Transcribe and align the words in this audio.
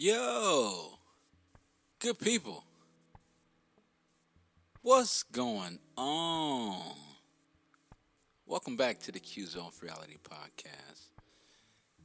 Yo, 0.00 0.96
good 1.98 2.16
people. 2.20 2.62
What's 4.80 5.24
going 5.24 5.80
on? 5.96 6.94
Welcome 8.46 8.76
back 8.76 9.00
to 9.00 9.10
the 9.10 9.18
Q 9.18 9.46
Zone 9.46 9.72
Reality 9.82 10.14
Podcast. 10.22 11.08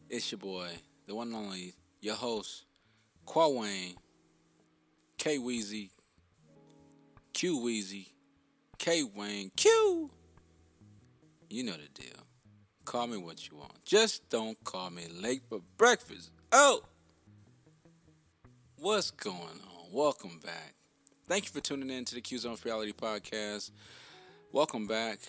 It's 0.09 0.31
your 0.31 0.39
boy, 0.39 0.69
the 1.05 1.13
one 1.13 1.27
and 1.27 1.35
only, 1.35 1.75
your 2.01 2.15
host, 2.15 2.63
Qua 3.27 3.49
Wayne, 3.49 3.93
K 5.19 5.37
Weezy, 5.37 5.91
Q 7.31 7.59
Weezy, 7.59 8.07
K 8.79 9.03
Wayne, 9.03 9.51
Q. 9.55 10.09
You 11.47 11.63
know 11.63 11.73
the 11.73 12.01
deal. 12.01 12.23
Call 12.85 13.05
me 13.05 13.17
what 13.17 13.47
you 13.47 13.57
want. 13.57 13.85
Just 13.85 14.27
don't 14.31 14.57
call 14.63 14.89
me 14.89 15.03
late 15.21 15.43
for 15.47 15.61
breakfast. 15.77 16.31
Oh! 16.51 16.81
What's 18.83 19.11
going 19.11 19.37
on? 19.37 19.93
Welcome 19.93 20.41
back. 20.43 20.73
Thank 21.25 21.45
you 21.45 21.51
for 21.51 21.61
tuning 21.61 21.89
in 21.89 22.03
to 22.03 22.15
the 22.15 22.19
Q 22.19 22.37
Zone 22.37 22.57
Reality 22.65 22.91
Podcast. 22.91 23.71
Welcome 24.51 24.87
back. 24.87 25.19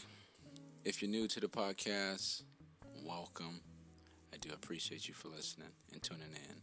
If 0.84 1.00
you're 1.00 1.08
new 1.08 1.28
to 1.28 1.38
the 1.38 1.46
podcast, 1.46 2.42
welcome. 3.04 3.60
I 4.32 4.38
do 4.38 4.50
appreciate 4.52 5.06
you 5.06 5.14
for 5.14 5.28
listening 5.28 5.68
and 5.92 6.02
tuning 6.02 6.32
in. 6.32 6.56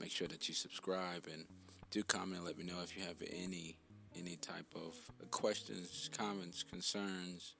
Make 0.00 0.10
sure 0.10 0.26
that 0.26 0.48
you 0.48 0.54
subscribe 0.54 1.28
and 1.32 1.44
do 1.92 2.02
comment. 2.02 2.44
Let 2.44 2.58
me 2.58 2.64
know 2.64 2.80
if 2.82 2.96
you 2.96 3.04
have 3.04 3.22
any 3.32 3.76
any 4.18 4.34
type 4.34 4.74
of 4.74 4.96
questions, 5.30 6.10
comments, 6.18 6.64
concerns, 6.64 7.54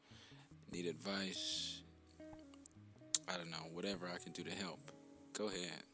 need 0.72 0.86
advice. 0.86 1.82
I 3.28 3.36
don't 3.36 3.52
know, 3.52 3.68
whatever 3.72 4.08
I 4.12 4.18
can 4.18 4.32
do 4.32 4.42
to 4.42 4.50
help. 4.50 4.90
Go 5.32 5.46
ahead. 5.46 5.84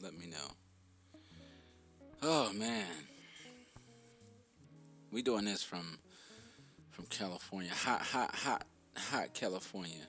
Let 0.00 0.16
me 0.16 0.26
know. 0.28 0.54
Oh 2.22 2.52
man. 2.52 2.86
We 5.12 5.22
doing 5.22 5.44
this 5.44 5.62
from 5.62 5.98
from 6.90 7.06
California. 7.06 7.70
Hot, 7.72 8.02
hot, 8.02 8.34
hot, 8.34 8.64
hot 8.96 9.34
California. 9.34 10.02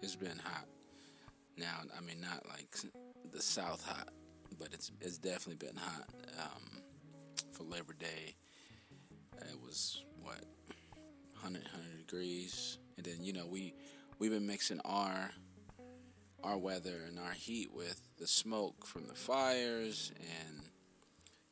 It's 0.00 0.14
been 0.14 0.38
hot. 0.38 0.66
Now, 1.56 1.80
I 1.96 2.00
mean 2.02 2.20
not 2.20 2.46
like 2.48 2.68
the 3.32 3.42
south 3.42 3.84
hot, 3.84 4.08
but 4.58 4.68
it's 4.72 4.92
it's 5.00 5.18
definitely 5.18 5.66
been 5.66 5.76
hot. 5.76 6.08
Um, 6.38 6.82
for 7.50 7.64
Labor 7.64 7.94
Day, 7.98 8.36
it 9.38 9.60
was 9.60 10.04
what 10.22 10.44
100 11.40 11.62
100 11.64 12.06
degrees, 12.06 12.78
and 12.96 13.04
then 13.04 13.24
you 13.24 13.32
know 13.32 13.46
we 13.46 13.74
we've 14.20 14.30
been 14.30 14.46
mixing 14.46 14.80
our 14.84 15.32
our 16.44 16.58
weather 16.58 17.00
and 17.08 17.18
our 17.18 17.32
heat 17.32 17.72
with 17.74 18.00
the 18.20 18.26
smoke 18.26 18.86
from 18.86 19.08
the 19.08 19.14
fires 19.14 20.12
and 20.20 20.70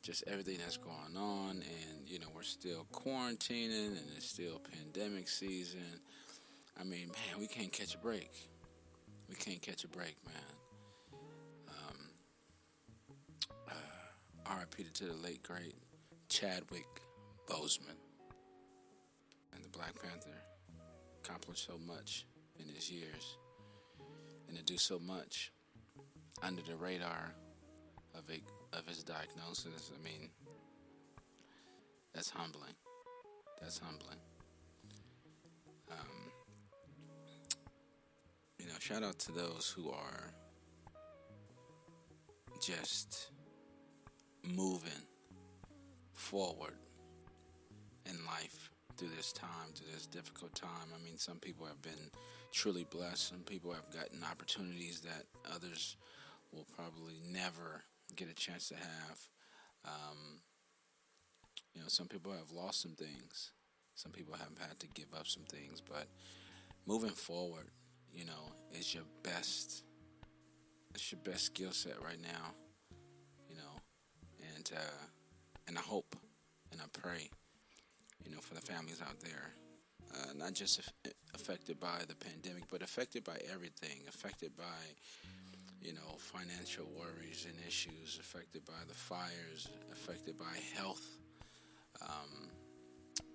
just 0.05 0.22
everything 0.27 0.58
that's 0.58 0.77
going 0.77 1.16
on 1.16 1.50
and 1.52 2.06
you 2.06 2.19
know 2.19 2.27
we're 2.34 2.42
still 2.42 2.86
quarantining 2.92 3.97
and 3.97 4.06
it's 4.14 4.28
still 4.28 4.60
pandemic 4.70 5.27
season. 5.27 5.80
I 6.78 6.84
mean 6.84 7.08
man 7.08 7.41
we 7.41 7.47
can't 7.47 7.72
catch 7.72 7.94
a 7.94 7.98
break. 7.98 8.30
We 9.30 9.34
can't 9.34 9.62
catch 9.62 9.82
a 9.82 9.88
break 9.88 10.16
man. 10.27 11.16
Um, 11.69 11.97
uh, 13.70 14.55
rip 14.60 14.92
to 14.92 15.05
the 15.06 15.14
late 15.14 15.42
great 15.42 15.75
chadwick 16.28 17.00
boseman. 17.48 17.97
And 19.55 19.64
the 19.64 19.70
black 19.70 19.94
panther 20.02 20.36
accomplished 21.25 21.66
so 21.66 21.78
much 21.78 22.27
in 22.58 22.69
his 22.69 22.91
years 22.91 23.38
and 24.48 24.58
to 24.58 24.62
do 24.62 24.77
so 24.77 24.98
much 24.98 25.50
under 26.42 26.60
the 26.60 26.77
radar 26.77 27.34
of 28.14 28.25
a 28.28 28.42
of 28.78 28.89
his 28.89 29.03
diagnosis. 29.03 29.91
I 29.94 30.03
mean, 30.03 30.30
that's 32.14 32.30
humbling. 32.30 32.75
That's 33.61 33.78
humbling. 33.78 34.19
Um, 35.91 36.31
you 38.59 38.66
know, 38.66 38.75
shout 38.81 39.03
out 39.03 39.19
to 39.21 39.32
those 39.32 39.75
who 39.76 39.91
are 39.91 40.32
just 42.60 43.31
moving 44.43 44.91
forward 46.12 46.77
in 48.06 48.16
life 48.27 48.71
through 48.97 49.09
this 49.16 49.32
time, 49.32 49.72
through 49.75 49.93
this 49.93 50.06
difficult 50.06 50.54
time. 50.54 50.93
I 50.94 51.03
mean, 51.04 51.19
some 51.19 51.38
people 51.38 51.66
have 51.66 51.82
been 51.82 52.10
truly 52.53 52.87
blessed. 52.88 53.28
Some 53.28 53.41
people 53.41 53.72
have 53.72 53.91
gotten 53.93 54.22
opportunities 54.22 55.00
that 55.00 55.25
others 55.54 55.97
will 56.53 56.66
probably 56.77 57.21
never 57.27 57.82
get 58.14 58.30
a 58.30 58.34
chance 58.34 58.69
to 58.69 58.76
have. 58.76 59.19
Um, 59.84 60.41
you 61.75 61.80
know, 61.80 61.88
some 61.88 62.06
people 62.06 62.32
have 62.32 62.50
lost 62.52 62.80
some 62.80 62.92
things. 62.92 63.52
Some 63.94 64.12
people 64.12 64.34
have 64.34 64.69
had 64.69 64.78
to 64.80 64.88
give 64.88 65.12
up 65.19 65.26
some 65.26 65.44
things, 65.44 65.80
but 65.80 66.08
moving 66.86 67.10
forward, 67.10 67.69
you 68.12 68.24
know, 68.24 68.53
is 68.72 68.94
your 68.94 69.04
best. 69.22 69.84
It's 70.94 71.12
your 71.12 71.20
best 71.22 71.47
skill 71.47 71.72
set 71.72 72.03
right 72.03 72.20
now. 72.20 72.54
You 73.48 73.56
know, 73.56 73.80
and 74.56 74.70
uh, 74.74 75.06
and 75.69 75.78
I 75.78 75.80
hope 75.80 76.16
and 76.72 76.80
I 76.80 76.86
pray, 76.92 77.30
you 78.24 78.32
know, 78.32 78.41
for 78.41 78.54
the 78.54 78.60
families 78.60 79.00
out 79.00 79.20
there, 79.20 79.54
uh, 80.12 80.32
not 80.36 80.54
just 80.54 80.80
affected 81.34 81.78
by 81.78 82.00
the 82.08 82.16
pandemic, 82.16 82.64
but 82.70 82.82
affected 82.82 83.24
by 83.24 83.38
everything, 83.53 84.03
affected 84.08 84.56
by 84.56 84.62
you 85.84 85.93
know, 85.93 86.17
financial 86.17 86.87
worries 86.99 87.47
and 87.47 87.59
issues, 87.69 88.19
affected 88.19 88.65
by 88.65 88.72
the 88.89 88.95
fires, 88.95 89.69
affected 89.93 90.39
by 90.39 90.56
health, 90.75 91.19
um, 92.00 92.49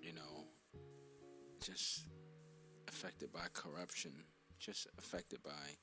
you 0.02 0.12
know, 0.12 0.44
just 1.64 2.06
affected 2.88 3.32
by 3.32 3.46
corruption, 3.52 4.10
just 4.58 4.88
affected 4.98 5.40
by, 5.44 5.76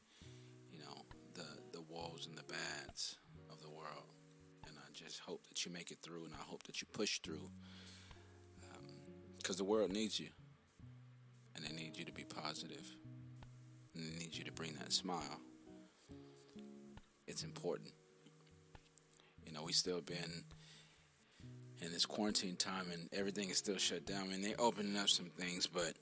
you 0.70 0.78
know, 0.78 1.06
the, 1.36 1.46
the 1.72 1.82
woes 1.90 2.28
and 2.28 2.38
the 2.38 2.44
bads 2.44 3.18
of 3.50 3.62
the 3.62 3.70
world. 3.70 4.12
And 4.68 4.76
I 4.78 4.92
just 4.92 5.22
hope 5.22 5.48
that 5.48 5.66
you 5.66 5.72
make 5.72 5.92
it 5.92 6.00
through 6.02 6.26
and 6.26 6.34
I 6.34 6.44
hope 6.44 6.64
that 6.64 6.82
you 6.82 6.88
push 6.92 7.20
through 7.22 7.50
because 9.38 9.56
um, 9.56 9.66
the 9.66 9.72
world 9.72 9.94
needs 9.94 10.20
you 10.20 10.28
and 11.56 11.64
they 11.64 11.72
need 11.72 11.96
you 11.96 12.04
to 12.04 12.12
be 12.12 12.26
positive 12.26 12.86
and 13.96 14.04
they 14.04 14.20
need 14.20 14.36
you 14.36 14.44
to 14.44 14.52
bring 14.52 14.74
that 14.74 14.92
smile 14.92 15.40
it's 17.28 17.44
important. 17.44 17.92
You 19.46 19.54
know, 19.54 19.64
we 19.64 19.74
still 19.74 20.02
been 20.02 20.44
in 21.82 21.92
this 21.92 22.06
quarantine 22.06 22.56
time 22.56 22.88
and 22.92 23.08
everything 23.14 23.50
is 23.50 23.58
still 23.58 23.78
shut 23.78 24.06
down. 24.06 24.24
I 24.24 24.28
mean, 24.28 24.42
they're 24.42 24.60
opening 24.60 24.98
up 24.98 25.10
some 25.10 25.30
things, 25.38 25.68
but 25.68 25.94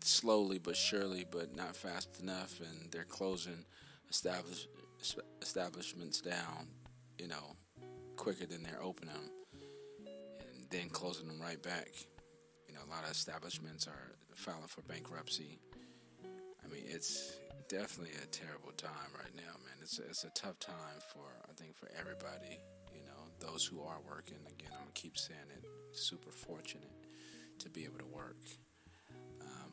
slowly 0.00 0.58
but 0.58 0.76
surely, 0.76 1.24
but 1.30 1.54
not 1.54 1.76
fast 1.76 2.20
enough, 2.20 2.60
and 2.60 2.90
they're 2.90 3.04
closing 3.04 3.64
establish, 4.10 4.66
establishments 5.40 6.20
down, 6.20 6.68
you 7.18 7.28
know, 7.28 7.56
quicker 8.16 8.46
than 8.46 8.62
they're 8.62 8.82
opening 8.82 9.14
them, 9.14 9.30
and 10.40 10.66
then 10.70 10.88
closing 10.88 11.28
them 11.28 11.40
right 11.40 11.62
back. 11.62 11.88
You 12.68 12.74
know, 12.74 12.80
a 12.86 12.90
lot 12.90 13.04
of 13.04 13.10
establishments 13.10 13.86
are 13.86 14.16
filing 14.34 14.66
for 14.68 14.82
bankruptcy. 14.82 15.58
I 16.64 16.68
mean, 16.72 16.84
it's 16.86 17.36
definitely 17.68 18.14
a 18.22 18.26
terrible 18.26 18.72
time 18.76 19.10
right 19.18 19.34
now, 19.36 19.54
man. 19.64 19.76
It's 19.80 19.98
a, 19.98 20.04
it's 20.04 20.24
a 20.24 20.30
tough 20.30 20.58
time 20.58 21.00
for 21.12 21.26
I 21.48 21.52
think 21.54 21.76
for 21.76 21.90
everybody. 21.98 22.60
You 22.94 23.02
know, 23.02 23.30
those 23.40 23.64
who 23.64 23.82
are 23.82 24.00
working. 24.08 24.38
Again, 24.46 24.70
I'm 24.72 24.80
gonna 24.80 24.92
keep 24.94 25.16
saying 25.16 25.50
it. 25.56 25.64
Super 25.92 26.30
fortunate 26.30 26.92
to 27.58 27.70
be 27.70 27.84
able 27.84 27.98
to 27.98 28.06
work. 28.06 28.38
Um, 29.40 29.72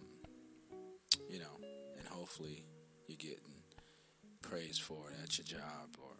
you 1.29 1.39
know, 1.39 1.59
and 1.97 2.07
hopefully 2.07 2.65
you're 3.07 3.17
getting 3.17 3.63
praise 4.41 4.77
for 4.79 5.11
it 5.11 5.17
at 5.23 5.37
your 5.37 5.59
job, 5.59 5.95
or 6.01 6.15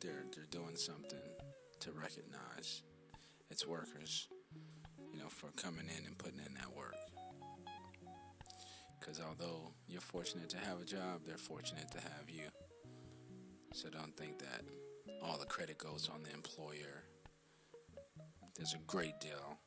they're 0.00 0.24
they're 0.34 0.46
doing 0.50 0.76
something 0.76 1.18
to 1.80 1.92
recognize 1.92 2.82
its 3.50 3.66
workers. 3.66 4.28
You 5.12 5.18
know, 5.18 5.28
for 5.28 5.50
coming 5.60 5.88
in 5.98 6.06
and 6.06 6.16
putting 6.18 6.38
in 6.38 6.54
that 6.54 6.76
work. 6.76 6.94
Because 8.98 9.20
although 9.20 9.72
you're 9.86 10.00
fortunate 10.00 10.48
to 10.50 10.58
have 10.58 10.80
a 10.80 10.84
job, 10.84 11.22
they're 11.26 11.38
fortunate 11.38 11.90
to 11.92 11.98
have 11.98 12.28
you. 12.28 12.44
So 13.72 13.88
don't 13.88 14.16
think 14.16 14.38
that 14.38 14.62
all 15.22 15.38
the 15.38 15.46
credit 15.46 15.78
goes 15.78 16.08
on 16.12 16.22
the 16.22 16.32
employer. 16.32 17.04
There's 18.56 18.74
a 18.74 18.78
great 18.86 19.20
deal 19.20 19.58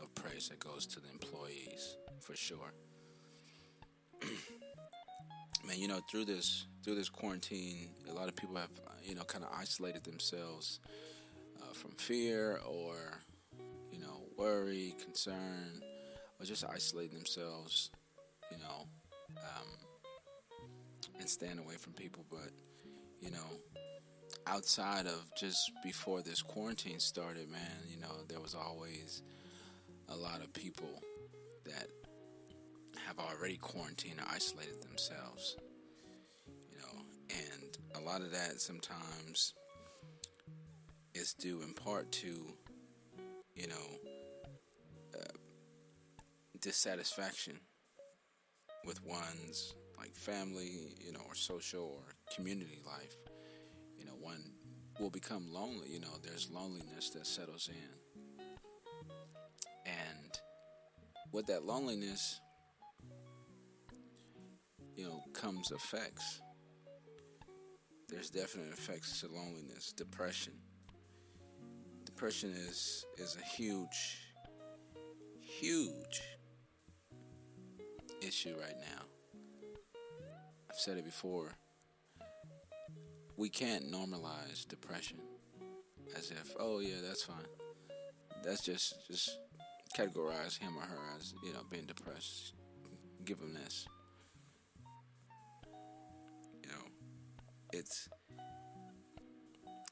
of 0.00 0.14
praise 0.14 0.48
that 0.48 0.60
goes 0.60 0.86
to 0.86 1.00
the 1.00 1.08
employees, 1.10 1.96
for 2.20 2.34
sure. 2.34 2.72
Man, 5.66 5.78
you 5.78 5.88
know, 5.88 6.00
through 6.10 6.24
this 6.24 6.66
through 6.84 6.94
this 6.94 7.08
quarantine, 7.08 7.90
a 8.08 8.14
lot 8.14 8.28
of 8.28 8.36
people 8.36 8.56
have, 8.56 8.70
you 9.02 9.14
know, 9.14 9.24
kind 9.24 9.44
of 9.44 9.50
isolated 9.58 10.04
themselves 10.04 10.80
uh, 11.60 11.72
from 11.74 11.90
fear 11.92 12.60
or, 12.66 13.22
you 13.90 13.98
know, 13.98 14.22
worry, 14.38 14.94
concern, 15.04 15.82
or 16.40 16.46
just 16.46 16.64
isolating 16.64 17.18
themselves 17.18 17.90
you 18.50 18.58
know, 18.58 18.86
um, 19.36 19.68
and 21.18 21.28
staying 21.28 21.58
away 21.58 21.76
from 21.76 21.92
people. 21.92 22.24
But, 22.30 22.50
you 23.20 23.30
know, 23.30 23.60
outside 24.46 25.06
of 25.06 25.30
just 25.36 25.70
before 25.82 26.22
this 26.22 26.42
quarantine 26.42 27.00
started, 27.00 27.50
man, 27.50 27.84
you 27.88 28.00
know, 28.00 28.24
there 28.28 28.40
was 28.40 28.54
always 28.54 29.22
a 30.08 30.16
lot 30.16 30.40
of 30.40 30.52
people 30.52 31.02
that 31.64 31.88
have 33.06 33.18
already 33.18 33.56
quarantined 33.56 34.20
or 34.20 34.26
isolated 34.32 34.82
themselves. 34.82 35.56
You 36.46 36.78
know, 36.78 37.02
and 37.30 37.78
a 37.94 38.00
lot 38.06 38.22
of 38.22 38.32
that 38.32 38.60
sometimes 38.60 39.54
is 41.14 41.34
due 41.34 41.62
in 41.62 41.74
part 41.74 42.10
to, 42.12 42.54
you 43.54 43.66
know, 43.66 43.74
uh, 45.14 45.36
dissatisfaction 46.60 47.58
with 48.88 49.04
one's 49.04 49.74
like 49.98 50.16
family, 50.16 50.94
you 51.04 51.12
know, 51.12 51.20
or 51.28 51.34
social 51.34 51.82
or 51.82 52.14
community 52.34 52.80
life. 52.86 53.16
You 53.98 54.06
know, 54.06 54.14
one 54.18 54.42
will 54.98 55.10
become 55.10 55.52
lonely. 55.52 55.90
You 55.90 56.00
know, 56.00 56.16
there's 56.22 56.48
loneliness 56.50 57.10
that 57.10 57.26
settles 57.26 57.68
in. 57.68 58.32
And 59.84 60.40
with 61.32 61.46
that 61.48 61.64
loneliness, 61.66 62.40
you 64.96 65.04
know, 65.04 65.22
comes 65.34 65.70
effects. 65.70 66.40
There's 68.08 68.30
definite 68.30 68.72
effects 68.72 69.20
to 69.20 69.28
loneliness, 69.28 69.92
depression. 69.92 70.54
Depression 72.06 72.54
is 72.56 73.04
is 73.18 73.36
a 73.36 73.44
huge, 73.54 74.32
huge 75.42 76.22
issue 78.20 78.54
right 78.60 78.76
now. 78.80 79.04
I've 80.70 80.78
said 80.78 80.98
it 80.98 81.04
before. 81.04 81.54
We 83.36 83.48
can't 83.48 83.90
normalize 83.90 84.66
depression 84.66 85.18
as 86.16 86.30
if, 86.30 86.54
oh 86.58 86.80
yeah, 86.80 86.96
that's 87.06 87.22
fine. 87.22 87.46
That's 88.44 88.62
just 88.64 89.06
just 89.06 89.38
categorize 89.96 90.58
him 90.58 90.76
or 90.76 90.82
her 90.82 90.98
as 91.16 91.34
you 91.42 91.52
know 91.52 91.60
being 91.70 91.86
depressed. 91.86 92.52
Give 93.24 93.38
them 93.38 93.54
this. 93.54 93.86
You 96.62 96.70
know, 96.70 96.84
it's 97.72 98.08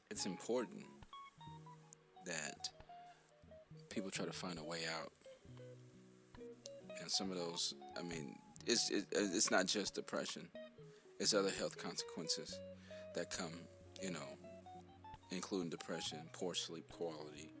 it's 0.09 0.25
important 0.25 0.85
that 2.25 2.69
people 3.89 4.09
try 4.09 4.25
to 4.25 4.33
find 4.33 4.59
a 4.59 4.63
way 4.63 4.79
out. 4.99 5.11
And 7.07 7.11
some 7.13 7.31
of 7.31 7.37
those, 7.37 7.73
I 7.97 8.03
mean, 8.03 8.35
it's 8.65 8.89
it, 8.89 9.05
it's 9.13 9.49
not 9.49 9.65
just 9.65 9.95
depression. 9.95 10.49
It's 11.21 11.33
other 11.33 11.51
health 11.51 11.81
consequences 11.81 12.59
that 13.15 13.29
come, 13.29 13.61
you 14.03 14.11
know, 14.11 14.27
including 15.31 15.69
depression, 15.69 16.19
poor 16.33 16.53
sleep 16.53 16.83
quality, 16.89 17.53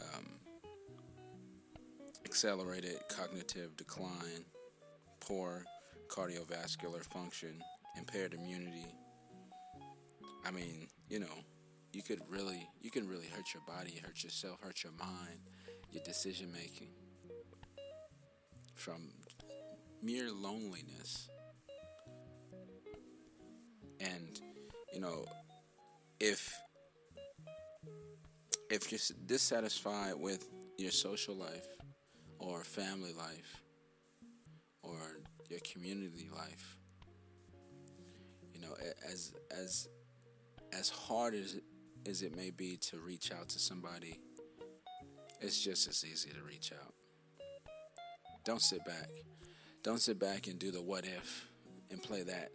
um, 0.00 0.38
accelerated 2.24 3.00
cognitive 3.08 3.76
decline, 3.76 4.44
poor 5.18 5.64
cardiovascular 6.06 7.02
function, 7.02 7.60
impaired 7.96 8.34
immunity. 8.34 8.86
I 10.46 10.52
mean, 10.52 10.86
you 11.10 11.18
know, 11.18 11.42
you 11.92 12.04
could 12.04 12.20
really, 12.28 12.68
you 12.80 12.92
can 12.92 13.08
really 13.08 13.26
hurt 13.26 13.52
your 13.52 13.64
body, 13.66 14.00
hurt 14.00 14.22
yourself, 14.22 14.60
hurt 14.60 14.84
your 14.84 14.92
mind, 14.92 15.40
your 15.90 16.04
decision 16.04 16.52
making 16.52 16.90
from 18.78 19.08
mere 20.02 20.30
loneliness. 20.30 21.28
And 24.00 24.40
you 24.92 25.00
know, 25.00 25.24
if 26.20 26.56
if 28.70 28.92
you're 28.92 29.00
dissatisfied 29.26 30.14
with 30.14 30.46
your 30.76 30.92
social 30.92 31.34
life 31.34 31.66
or 32.38 32.62
family 32.62 33.12
life 33.12 33.62
or 34.82 34.96
your 35.50 35.60
community 35.60 36.28
life, 36.34 36.78
you 38.54 38.60
know, 38.60 38.74
as 39.10 39.32
as 39.50 39.88
as 40.72 40.88
hard 40.88 41.34
as 41.34 41.58
as 42.08 42.22
it 42.22 42.36
may 42.36 42.50
be 42.50 42.76
to 42.76 42.98
reach 42.98 43.32
out 43.32 43.48
to 43.48 43.58
somebody, 43.58 44.20
it's 45.40 45.60
just 45.60 45.88
as 45.88 46.04
easy 46.04 46.30
to 46.30 46.42
reach 46.42 46.72
out. 46.72 46.94
Don't 48.48 48.62
sit 48.62 48.82
back. 48.86 49.10
Don't 49.82 50.00
sit 50.00 50.18
back 50.18 50.46
and 50.46 50.58
do 50.58 50.70
the 50.70 50.80
what 50.80 51.04
if 51.04 51.50
and 51.90 52.02
play 52.02 52.22
that 52.22 52.48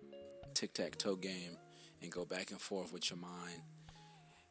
tic 0.55 0.73
tac 0.73 0.97
toe 0.97 1.15
game 1.15 1.55
and 2.01 2.11
go 2.11 2.25
back 2.25 2.49
and 2.49 2.59
forth 2.59 2.91
with 2.91 3.11
your 3.11 3.19
mind, 3.19 3.61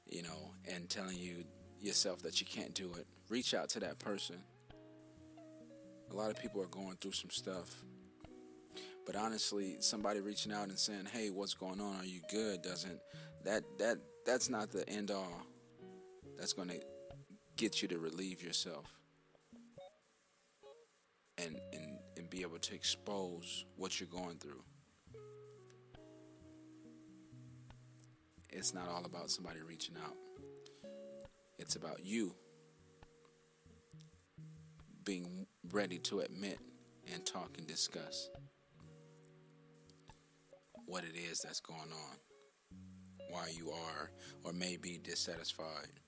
you 0.06 0.22
know, 0.22 0.52
and 0.72 0.88
telling 0.88 1.18
you 1.18 1.42
yourself 1.80 2.22
that 2.22 2.40
you 2.40 2.46
can't 2.46 2.72
do 2.74 2.94
it. 2.94 3.08
Reach 3.28 3.54
out 3.54 3.68
to 3.70 3.80
that 3.80 3.98
person. 3.98 4.36
A 6.12 6.14
lot 6.14 6.30
of 6.30 6.40
people 6.40 6.62
are 6.62 6.68
going 6.68 6.96
through 7.00 7.10
some 7.10 7.30
stuff. 7.30 7.74
But 9.04 9.16
honestly, 9.16 9.78
somebody 9.80 10.20
reaching 10.20 10.52
out 10.52 10.68
and 10.68 10.78
saying, 10.78 11.06
"Hey, 11.06 11.30
what's 11.30 11.54
going 11.54 11.80
on? 11.80 11.96
Are 11.96 12.04
you 12.04 12.20
good?" 12.30 12.62
doesn't 12.62 13.00
that 13.42 13.64
that 13.80 13.98
that's 14.24 14.48
not 14.48 14.70
the 14.70 14.88
end 14.88 15.10
all. 15.10 15.42
That's 16.38 16.52
going 16.52 16.68
to 16.68 16.80
get 17.56 17.82
you 17.82 17.88
to 17.88 17.98
relieve 17.98 18.44
yourself 18.44 19.01
and, 21.44 21.60
and, 21.72 21.98
and 22.16 22.30
be 22.30 22.42
able 22.42 22.58
to 22.58 22.74
expose 22.74 23.64
what 23.76 23.98
you're 23.98 24.08
going 24.08 24.36
through. 24.38 24.62
It's 28.50 28.74
not 28.74 28.88
all 28.88 29.04
about 29.04 29.30
somebody 29.30 29.60
reaching 29.62 29.96
out, 29.96 30.16
it's 31.58 31.76
about 31.76 32.04
you 32.04 32.34
being 35.04 35.46
ready 35.72 35.98
to 35.98 36.20
admit 36.20 36.58
and 37.12 37.24
talk 37.26 37.56
and 37.58 37.66
discuss 37.66 38.28
what 40.86 41.02
it 41.04 41.16
is 41.16 41.40
that's 41.42 41.60
going 41.60 41.80
on 41.80 42.16
why 43.30 43.50
you 43.56 43.70
are 43.70 44.10
or 44.44 44.52
may 44.52 44.76
be 44.76 45.00
dissatisfied 45.02 46.00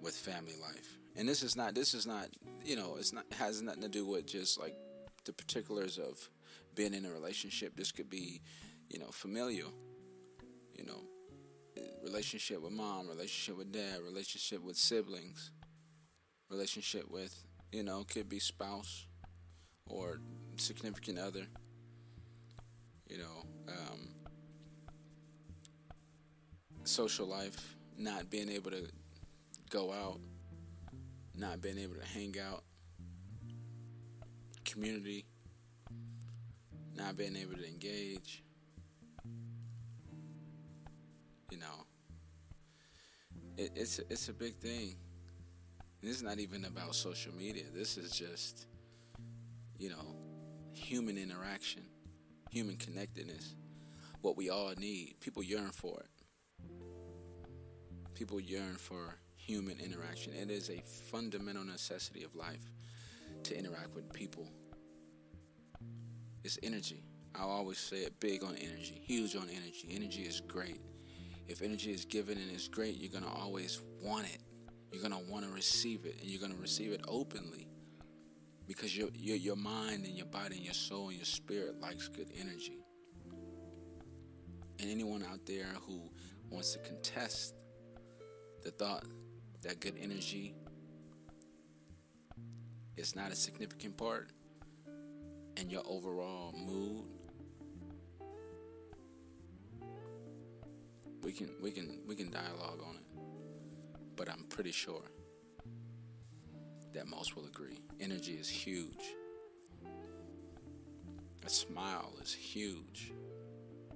with 0.00 0.14
family 0.14 0.54
life. 0.60 0.98
And 1.16 1.28
this 1.28 1.42
is 1.42 1.56
not 1.56 1.74
this 1.74 1.94
is 1.94 2.06
not 2.06 2.28
you 2.64 2.76
know 2.76 2.96
it's 2.98 3.12
not 3.12 3.24
has 3.38 3.62
nothing 3.62 3.82
to 3.82 3.88
do 3.88 4.06
with 4.06 4.26
just 4.26 4.60
like 4.60 4.74
the 5.24 5.32
particulars 5.32 5.98
of 5.98 6.28
being 6.74 6.94
in 6.94 7.04
a 7.04 7.10
relationship. 7.10 7.76
This 7.76 7.92
could 7.92 8.10
be 8.10 8.42
you 8.88 8.98
know 8.98 9.08
familial, 9.10 9.72
you 10.74 10.84
know, 10.84 11.02
relationship 12.02 12.62
with 12.62 12.72
mom, 12.72 13.08
relationship 13.08 13.58
with 13.58 13.72
dad, 13.72 14.00
relationship 14.02 14.62
with 14.62 14.76
siblings, 14.76 15.50
relationship 16.50 17.10
with 17.10 17.44
you 17.72 17.82
know 17.82 18.04
could 18.04 18.28
be 18.28 18.38
spouse 18.38 19.06
or 19.88 20.20
significant 20.56 21.18
other. 21.18 21.46
You 23.08 23.18
know, 23.18 23.46
um, 23.68 24.08
social 26.84 27.26
life, 27.26 27.76
not 27.96 28.30
being 28.30 28.48
able 28.48 28.72
to 28.72 28.88
go 29.70 29.92
out, 29.92 30.20
not 31.34 31.60
being 31.60 31.78
able 31.78 31.94
to 31.96 32.04
hang 32.04 32.34
out, 32.50 32.62
community, 34.64 35.24
not 36.94 37.16
being 37.16 37.36
able 37.36 37.54
to 37.54 37.66
engage. 37.66 38.42
You 41.50 41.58
know, 41.58 41.86
it, 43.56 43.72
it's 43.74 43.98
it's 44.10 44.28
a 44.28 44.32
big 44.32 44.56
thing. 44.56 44.96
This 46.02 46.16
is 46.16 46.22
not 46.22 46.38
even 46.38 46.64
about 46.64 46.94
social 46.94 47.32
media. 47.34 47.64
This 47.74 47.96
is 47.96 48.12
just, 48.12 48.66
you 49.78 49.90
know, 49.90 50.16
human 50.72 51.16
interaction, 51.16 51.82
human 52.50 52.76
connectedness. 52.76 53.54
What 54.20 54.36
we 54.36 54.50
all 54.50 54.72
need. 54.76 55.16
People 55.20 55.42
yearn 55.42 55.70
for 55.70 56.00
it 56.00 56.16
people 58.16 58.40
yearn 58.40 58.76
for 58.76 59.18
human 59.46 59.78
interaction. 59.78 60.32
It 60.34 60.50
is 60.50 60.70
a 60.70 60.82
fundamental 61.10 61.64
necessity 61.64 62.24
of 62.24 62.34
life 62.34 62.72
to 63.44 63.56
interact 63.56 63.94
with 63.94 64.12
people. 64.12 64.48
It's 66.42 66.58
energy. 66.64 67.04
I 67.32 67.42
always 67.42 67.78
say 67.78 67.98
it 67.98 68.18
big 68.18 68.42
on 68.42 68.56
energy, 68.56 69.00
huge 69.04 69.36
on 69.36 69.48
energy. 69.48 69.88
Energy 69.90 70.22
is 70.22 70.40
great. 70.40 70.80
If 71.46 71.62
energy 71.62 71.92
is 71.92 72.04
given 72.04 72.38
and 72.38 72.50
it's 72.50 72.66
great, 72.66 72.96
you're 72.96 73.12
going 73.12 73.22
to 73.22 73.40
always 73.40 73.80
want 74.02 74.26
it. 74.26 74.40
You're 74.90 75.02
going 75.02 75.12
to 75.12 75.30
want 75.30 75.44
to 75.44 75.52
receive 75.52 76.06
it, 76.06 76.16
and 76.20 76.28
you're 76.28 76.40
going 76.40 76.54
to 76.54 76.60
receive 76.60 76.92
it 76.92 77.02
openly 77.06 77.68
because 78.66 78.96
your, 78.96 79.08
your, 79.14 79.36
your 79.36 79.56
mind 79.56 80.06
and 80.06 80.14
your 80.14 80.26
body 80.26 80.56
and 80.56 80.64
your 80.64 80.74
soul 80.74 81.08
and 81.08 81.16
your 81.16 81.24
spirit 81.24 81.80
likes 81.80 82.08
good 82.08 82.30
energy. 82.40 82.78
And 84.80 84.90
anyone 84.90 85.22
out 85.22 85.46
there 85.46 85.68
who 85.86 86.00
wants 86.50 86.72
to 86.72 86.78
contest 86.80 87.54
the 88.64 88.70
thought 88.72 89.04
that 89.62 89.80
good 89.80 89.94
energy 90.00 90.54
is 92.96 93.14
not 93.14 93.30
a 93.30 93.36
significant 93.36 93.96
part 93.96 94.30
in 95.56 95.70
your 95.70 95.82
overall 95.86 96.52
mood, 96.52 97.04
we 101.22 101.32
can 101.32 101.50
we 101.62 101.70
can 101.70 102.00
we 102.06 102.14
can 102.14 102.30
dialogue 102.30 102.80
on 102.86 102.96
it. 102.96 103.18
But 104.16 104.30
I'm 104.30 104.44
pretty 104.48 104.72
sure 104.72 105.02
that 106.92 107.06
most 107.06 107.36
will 107.36 107.46
agree. 107.46 107.80
Energy 108.00 108.32
is 108.32 108.48
huge. 108.48 109.14
A 111.44 111.50
smile 111.50 112.12
is 112.22 112.32
huge. 112.32 113.12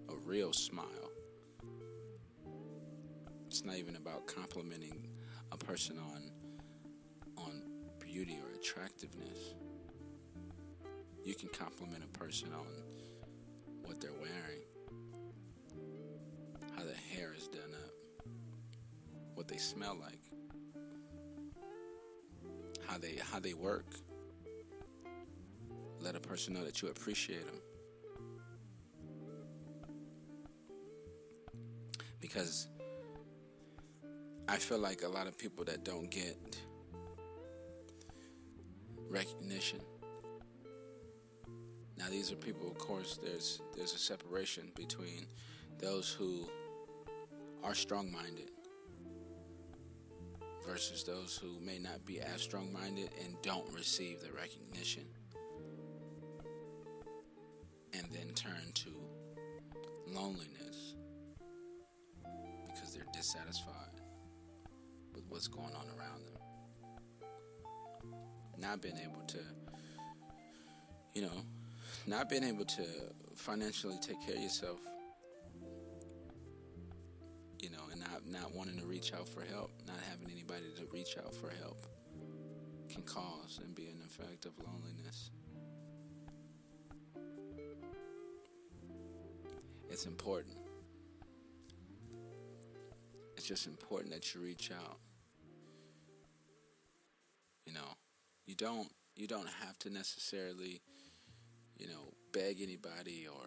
A 0.09 0.15
real 0.27 0.53
smile. 0.53 0.87
It's 3.47 3.65
not 3.65 3.77
even 3.77 3.97
about 3.97 4.27
complimenting 4.27 5.10
a 5.53 5.57
person 5.57 5.99
on 5.99 6.31
on 7.37 7.63
beauty 7.99 8.39
or 8.43 8.55
attractiveness. 8.55 9.55
You 11.25 11.35
can 11.35 11.49
compliment 11.49 12.05
a 12.05 12.19
person 12.19 12.49
on 12.53 12.67
what 13.85 14.01
they're 14.01 14.13
wearing, 14.13 14.63
how 16.77 16.85
their 16.85 16.95
hair 16.95 17.35
is 17.37 17.49
done 17.49 17.75
up, 17.75 18.27
what 19.35 19.49
they 19.49 19.59
smell 19.59 19.97
like, 20.01 20.21
how 22.87 22.99
they 22.99 23.19
how 23.31 23.41
they 23.41 23.55
work. 23.55 23.87
Let 26.01 26.17
a 26.17 26.21
person 26.21 26.55
know 26.55 26.65
that 26.65 26.81
you 26.81 26.89
appreciate 26.89 27.45
them. 27.45 27.61
Because 32.21 32.69
I 34.51 34.57
feel 34.57 34.79
like 34.79 35.05
a 35.05 35.09
lot 35.09 35.29
of 35.29 35.39
people 35.39 35.65
that 35.67 35.85
don't 35.85 36.11
get 36.11 36.37
recognition. 39.09 39.79
Now 41.97 42.09
these 42.11 42.33
are 42.33 42.37
people 42.37 42.67
of 42.67 42.77
course 42.77 43.17
there's 43.23 43.61
there's 43.77 43.95
a 43.95 43.99
separation 43.99 44.73
between 44.75 45.27
those 45.79 46.11
who 46.11 46.51
are 47.63 47.77
strong-minded 47.77 48.51
versus 50.67 51.05
those 51.05 51.39
who 51.41 51.61
may 51.65 51.79
not 51.79 52.05
be 52.05 52.21
as 52.21 52.43
strong-minded 52.43 53.11
and 53.25 53.37
don't 53.43 53.73
receive 53.73 54.21
the 54.21 54.33
recognition 54.33 55.05
Being 68.81 68.99
able 68.99 69.23
to, 69.27 69.39
you 71.15 71.23
know, 71.23 71.43
not 72.07 72.31
being 72.31 72.45
able 72.45 72.65
to 72.65 72.83
financially 73.37 73.99
take 74.01 74.25
care 74.27 74.37
of 74.37 74.43
yourself, 74.43 74.79
you 77.61 77.69
know, 77.71 77.83
and 77.93 78.01
not, 78.01 78.27
not 78.27 78.55
wanting 78.55 78.79
to 78.79 78.87
reach 78.87 79.13
out 79.13 79.29
for 79.29 79.43
help, 79.43 79.71
not 79.87 79.97
having 80.09 80.31
anybody 80.31 80.65
to 80.79 80.87
reach 80.93 81.17
out 81.19 81.35
for 81.35 81.51
help 81.63 81.87
can 82.89 83.03
cause 83.03 83.61
and 83.63 83.75
be 83.75 83.87
an 83.87 84.01
effect 84.05 84.47
of 84.47 84.53
loneliness. 84.67 85.31
It's 89.91 90.07
important. 90.07 90.57
It's 93.37 93.47
just 93.47 93.67
important 93.67 94.13
that 94.13 94.35
you 94.35 94.41
reach 94.41 94.71
out. 94.71 94.99
You 97.67 97.75
know, 97.75 97.95
you 98.51 98.57
don't 98.57 98.91
you 99.15 99.29
don't 99.29 99.49
have 99.65 99.79
to 99.79 99.91
necessarily, 99.91 100.81
you 101.79 101.87
know, 101.87 102.13
beg 102.33 102.61
anybody 102.61 103.29
or 103.29 103.47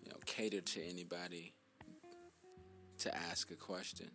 you 0.00 0.10
know, 0.10 0.16
cater 0.26 0.60
to 0.60 0.84
anybody 0.84 1.52
to 2.98 3.12
ask 3.16 3.50
a 3.50 3.56
question. 3.56 4.10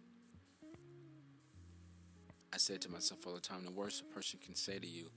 I 2.53 2.57
said 2.57 2.79
to 2.83 2.89
myself 2.89 3.27
all 3.27 3.33
the 3.33 3.41
time, 3.41 3.65
the 3.65 3.71
worst 3.71 4.01
a 4.01 4.13
person 4.13 4.39
can 4.41 4.55
say 4.55 4.79
to 4.79 4.88
you, 4.88 5.09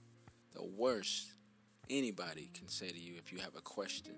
the 0.53 0.65
worst 0.65 1.31
anybody 1.89 2.49
can 2.53 2.67
say 2.67 2.89
to 2.89 2.99
you 2.99 3.13
if 3.17 3.31
you 3.31 3.39
have 3.39 3.55
a 3.55 3.61
question 3.61 4.15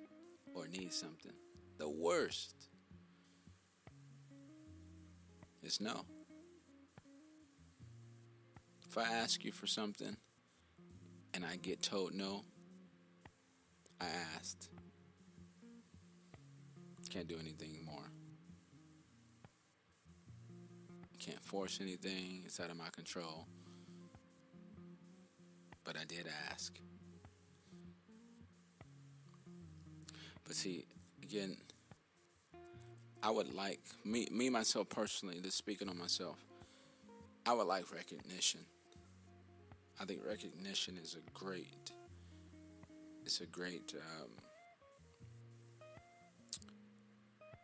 or 0.56 0.68
need 0.68 0.92
something, 0.92 1.34
the 1.78 1.90
worst 1.90 2.56
is 5.62 5.80
no. 5.80 6.04
I 9.00 9.14
ask 9.14 9.46
you 9.46 9.52
for 9.52 9.68
something 9.68 10.18
and 11.34 11.46
I 11.46 11.56
get 11.56 11.82
told 11.82 12.14
no, 12.14 12.44
I 14.02 14.06
asked. 14.36 14.70
Can't 17.10 17.28
do 17.28 17.38
anything 17.40 17.86
more. 17.86 18.12
Can't 21.18 21.44
force 21.44 21.80
anything, 21.82 22.44
it's 22.46 22.60
out 22.60 22.70
of 22.70 22.78
my 22.78 22.90
control. 22.92 23.48
But 25.84 25.96
I 25.96 26.06
did 26.06 26.28
ask. 26.52 26.78
But 30.44 30.56
see, 30.56 30.86
again, 31.24 31.58
I 33.22 33.32
would 33.32 33.54
like 33.54 33.80
me 34.06 34.28
me 34.32 34.50
myself 34.50 34.90
personally, 34.90 35.40
just 35.42 35.58
speaking 35.58 35.90
on 35.90 35.98
myself, 35.98 36.38
I 37.46 37.54
would 37.54 37.68
like 37.68 37.94
recognition. 37.94 38.62
I 40.02 40.06
think 40.06 40.22
recognition 40.26 40.98
is 41.02 41.16
a 41.16 41.32
great 41.38 41.92
it's 43.26 43.42
a 43.42 43.46
great 43.46 43.94
um, 43.96 44.30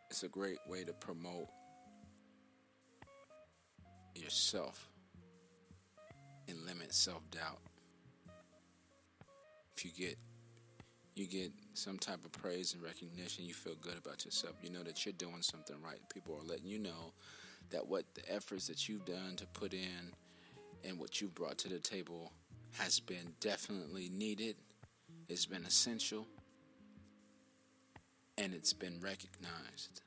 it's 0.10 0.24
a 0.24 0.27
great 0.27 0.60
way 0.68 0.84
to 0.84 0.94
promote 0.94 1.48
yourself 4.15 4.89
and 6.48 6.65
limit 6.65 6.94
self-doubt. 6.94 7.60
If 9.75 9.86
you 9.86 9.92
get 9.92 10.18
you 11.15 11.27
get 11.27 11.51
some 11.74 11.98
type 11.98 12.25
of 12.25 12.34
praise 12.34 12.74
and 12.74 12.84
recognition, 12.84 13.46
you 13.46 13.54
feel 13.54 13.75
good 13.82 13.98
about 13.98 14.25
yourself. 14.25 14.56
You 14.62 14.70
know 14.70 14.84
that 14.84 15.06
you're 15.06 15.13
doing 15.13 15.42
something 15.42 15.77
right. 15.82 16.00
People 16.13 16.38
are 16.38 16.46
letting 16.46 16.68
you 16.68 16.80
know 16.80 17.13
that 17.72 17.88
what 17.88 18.04
the 18.13 18.30
efforts 18.32 18.68
that 18.68 18.89
you've 18.89 19.06
done 19.06 19.38
to 19.38 19.46
put 19.48 19.74
in 19.74 20.12
and 20.86 21.00
what 21.00 21.20
you've 21.20 21.34
brought 21.34 21.58
to 21.60 21.70
the 21.70 21.80
table 21.80 22.32
has 22.74 23.00
been 23.00 23.34
definitely 23.39 24.10
needed, 24.10 24.56
it's 25.27 25.46
been 25.46 25.65
essential, 25.65 26.27
and 28.38 28.54
it's 28.54 28.74
been 28.74 29.00
recognized. 29.01 30.01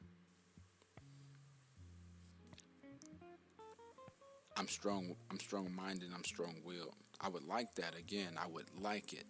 I'm 4.57 4.69
strong 4.69 5.15
I'm 5.31 5.41
strong 5.41 5.71
minded, 5.75 6.09
I'm 6.15 6.25
strong 6.25 6.57
willed. 6.65 6.95
I 7.21 7.29
would 7.29 7.47
like 7.47 7.75
that 7.77 7.97
again. 7.99 8.35
I 8.41 8.47
would 8.47 8.67
like 8.81 9.13
it. 9.13 9.25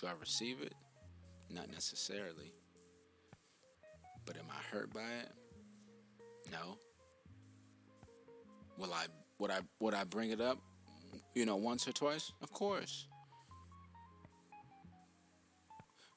Do 0.00 0.06
I 0.06 0.12
receive 0.20 0.60
it? 0.60 0.74
Not 1.50 1.70
necessarily. 1.70 2.52
But 4.26 4.36
am 4.36 4.46
I 4.50 4.76
hurt 4.76 4.92
by 4.92 5.00
it? 5.00 5.30
No. 6.50 6.78
Will 8.78 8.92
I 8.92 9.06
would 9.38 9.50
I 9.50 9.60
would 9.80 9.94
I 9.94 10.04
bring 10.04 10.30
it 10.30 10.40
up, 10.40 10.58
you 11.34 11.46
know, 11.46 11.56
once 11.56 11.86
or 11.88 11.92
twice? 11.92 12.32
Of 12.42 12.52
course. 12.52 13.06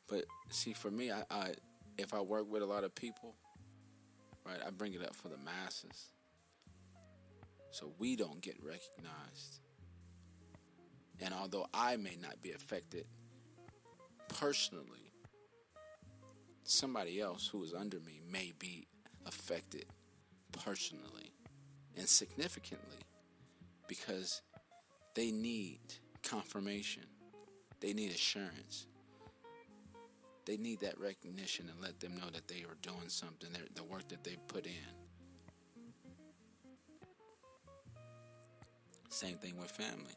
But 0.08 0.26
see 0.50 0.74
for 0.74 0.92
me 0.92 1.12
I, 1.12 1.24
I 1.30 1.54
if 1.98 2.14
I 2.14 2.22
work 2.22 2.50
with 2.50 2.62
a 2.64 2.66
lot 2.66 2.84
of 2.84 2.96
people, 2.96 3.36
right, 4.46 4.60
I 4.66 4.70
bring 4.72 4.94
it 4.94 5.04
up 5.04 5.16
for 5.16 5.28
the 5.30 5.38
masses. 5.38 6.12
So 7.72 7.94
we 8.00 8.16
don't 8.16 8.42
get 8.42 8.56
recognized. 8.64 9.60
And 11.22 11.34
although 11.34 11.68
I 11.74 11.98
may 11.98 12.18
not 12.20 12.42
be 12.42 12.52
affected 12.52 13.06
personally, 14.30 15.12
somebody 16.64 17.20
else 17.20 17.48
who 17.48 17.64
is 17.64 17.74
under 17.74 18.00
me 18.00 18.22
may 18.32 18.54
be 18.58 18.88
affected 19.26 19.86
personally 20.52 21.34
and 21.98 22.08
significantly 22.08 22.98
because 23.88 24.42
they 25.16 25.32
need 25.32 25.80
confirmation, 26.24 27.04
they 27.82 27.94
need 27.94 28.12
assurance. 28.12 28.86
They 30.46 30.58
need 30.58 30.80
that 30.80 31.00
recognition 31.00 31.70
and 31.70 31.80
let 31.80 32.00
them 32.00 32.16
know 32.16 32.30
that 32.34 32.48
they 32.48 32.64
are 32.64 32.78
doing 32.82 33.08
something, 33.10 33.50
the 33.76 33.84
work 33.84 34.08
that 34.08 34.24
they 34.24 34.36
put 34.48 34.66
in. 34.66 34.72
Same 39.10 39.38
thing 39.38 39.60
with 39.60 39.70
family. 39.70 40.16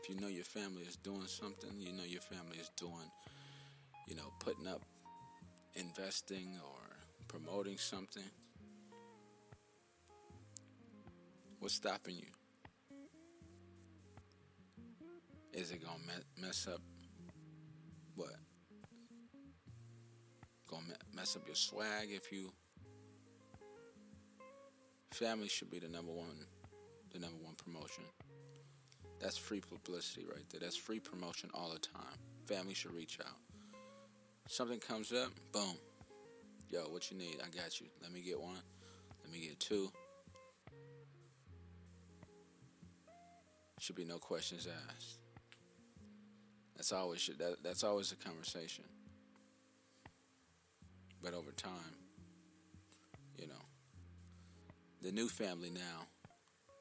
If 0.00 0.08
you 0.08 0.20
know 0.20 0.28
your 0.28 0.44
family 0.44 0.82
is 0.84 0.96
doing 0.96 1.26
something, 1.26 1.70
you 1.78 1.92
know 1.92 2.04
your 2.04 2.20
family 2.20 2.58
is 2.58 2.70
doing, 2.76 3.10
you 4.06 4.14
know, 4.14 4.32
putting 4.38 4.66
up, 4.66 4.82
investing, 5.74 6.58
or 6.64 6.96
promoting 7.28 7.76
something. 7.76 8.22
What's 11.58 11.74
stopping 11.74 12.16
you? 12.16 12.26
Is 15.52 15.70
it 15.70 15.82
gonna 15.82 15.98
mess 16.40 16.68
up 16.70 16.80
what? 18.14 18.36
Gonna 20.70 20.82
mess 21.14 21.34
up 21.36 21.46
your 21.46 21.56
swag 21.56 22.08
if 22.10 22.30
you. 22.30 22.52
Family 25.12 25.48
should 25.48 25.70
be 25.70 25.78
the 25.78 25.88
number 25.88 26.12
one, 26.12 26.44
the 27.12 27.18
number 27.18 27.38
one 27.42 27.54
promotion. 27.54 28.04
That's 29.18 29.38
free 29.38 29.60
publicity 29.60 30.26
right 30.30 30.44
there. 30.50 30.60
That's 30.60 30.76
free 30.76 31.00
promotion 31.00 31.48
all 31.54 31.72
the 31.72 31.78
time. 31.78 32.18
Family 32.44 32.74
should 32.74 32.92
reach 32.92 33.18
out. 33.20 33.38
Something 34.46 34.78
comes 34.78 35.12
up, 35.12 35.30
boom. 35.52 35.78
Yo, 36.70 36.80
what 36.90 37.10
you 37.10 37.16
need? 37.16 37.38
I 37.42 37.48
got 37.48 37.80
you. 37.80 37.86
Let 38.02 38.12
me 38.12 38.20
get 38.20 38.38
one. 38.38 38.60
Let 39.22 39.32
me 39.32 39.40
get 39.40 39.58
two. 39.58 39.90
Should 43.78 43.96
be 43.96 44.04
no 44.04 44.18
questions 44.18 44.66
asked. 44.66 45.18
That's 46.76 46.92
always 46.92 47.20
should 47.20 47.38
that, 47.38 47.62
that's 47.62 47.84
always 47.84 48.12
a 48.12 48.16
conversation. 48.16 48.84
But 51.22 51.34
over 51.34 51.52
time, 51.52 51.72
you 53.36 53.46
know, 53.46 53.54
the 55.02 55.12
new 55.12 55.28
family 55.28 55.70
now 55.70 56.06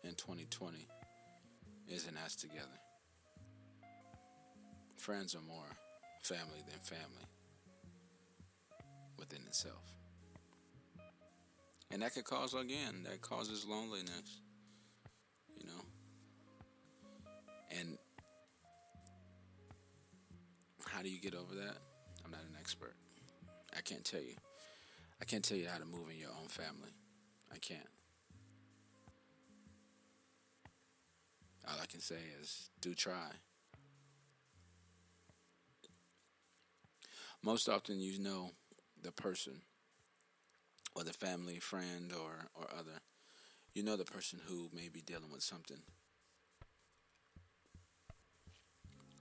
in 0.03 0.15
2020 0.15 0.87
isn't 1.87 2.17
as 2.25 2.35
together. 2.35 2.79
Friends 4.97 5.35
are 5.35 5.41
more 5.41 5.69
family 6.21 6.63
than 6.67 6.79
family 6.79 7.25
within 9.17 9.41
itself. 9.47 9.83
And 11.91 12.01
that 12.01 12.13
could 12.13 12.25
cause, 12.25 12.53
again, 12.53 13.03
that 13.03 13.21
causes 13.21 13.65
loneliness, 13.65 14.41
And 17.71 17.97
how 20.87 21.01
do 21.01 21.09
you 21.09 21.19
get 21.19 21.35
over 21.35 21.53
that? 21.55 21.77
I'm 22.23 22.31
not 22.31 22.41
an 22.41 22.55
expert. 22.59 22.95
I 23.75 23.81
can't 23.81 24.05
tell 24.05 24.21
you. 24.21 24.35
I 25.21 25.25
can't 25.25 25.43
tell 25.43 25.57
you 25.57 25.67
how 25.67 25.77
to 25.77 25.85
move 25.85 26.09
in 26.09 26.17
your 26.17 26.29
own 26.29 26.47
family. 26.47 26.93
I 27.51 27.57
can't. 27.57 27.87
All 31.67 31.75
I 31.81 31.85
can 31.85 31.99
say 32.01 32.19
is 32.41 32.69
do 32.79 32.93
try. 32.93 33.31
Most 37.43 37.69
often, 37.69 37.99
you 37.99 38.19
know 38.19 38.51
the 39.01 39.11
person, 39.11 39.61
or 40.95 41.03
the 41.03 41.13
family, 41.13 41.59
friend, 41.59 42.11
or, 42.11 42.47
or 42.55 42.67
other. 42.77 42.99
You 43.73 43.83
know 43.83 43.97
the 43.97 44.05
person 44.05 44.39
who 44.47 44.69
may 44.73 44.89
be 44.89 45.01
dealing 45.01 45.31
with 45.31 45.43
something, 45.43 45.81